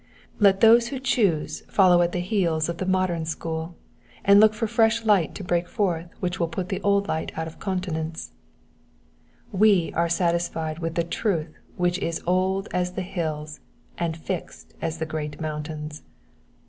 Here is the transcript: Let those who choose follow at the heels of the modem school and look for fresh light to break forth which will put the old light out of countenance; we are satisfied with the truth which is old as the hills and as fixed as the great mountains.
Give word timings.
Let 0.39 0.61
those 0.61 0.87
who 0.87 0.97
choose 0.99 1.61
follow 1.69 2.01
at 2.01 2.11
the 2.11 2.21
heels 2.25 2.67
of 2.69 2.79
the 2.79 2.87
modem 2.87 3.23
school 3.23 3.75
and 4.25 4.39
look 4.39 4.55
for 4.55 4.65
fresh 4.65 5.05
light 5.05 5.35
to 5.35 5.43
break 5.43 5.67
forth 5.69 6.07
which 6.19 6.39
will 6.39 6.47
put 6.47 6.69
the 6.69 6.81
old 6.81 7.07
light 7.07 7.31
out 7.37 7.45
of 7.45 7.59
countenance; 7.59 8.31
we 9.51 9.93
are 9.93 10.09
satisfied 10.09 10.79
with 10.79 10.95
the 10.95 11.03
truth 11.03 11.55
which 11.77 11.99
is 11.99 12.23
old 12.25 12.67
as 12.73 12.93
the 12.93 13.03
hills 13.03 13.59
and 13.95 14.15
as 14.15 14.21
fixed 14.21 14.73
as 14.81 14.97
the 14.97 15.05
great 15.05 15.39
mountains. 15.39 16.01